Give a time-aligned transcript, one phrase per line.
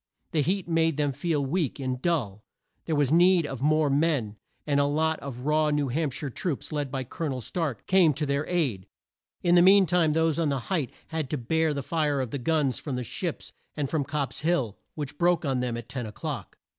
[0.31, 2.43] The heat made them feel weak and dull.
[2.85, 4.35] There was need of more men,
[4.65, 7.85] and a lot of raw New Hamp shire troops, led by Col o nel Stark
[7.85, 8.87] came to their aid.
[9.43, 12.39] In the mean time those on the height had to bear the fire of the
[12.39, 16.57] guns from the ships and from Copp's Hill, which broke on them at ten o'clock.